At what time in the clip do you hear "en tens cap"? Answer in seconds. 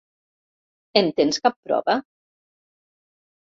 1.01-1.61